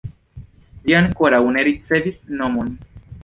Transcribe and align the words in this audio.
Ĝi 0.87 0.95
ankoraŭ 0.99 1.41
ne 1.57 1.67
ricevis 1.69 2.17
nomon. 2.43 2.73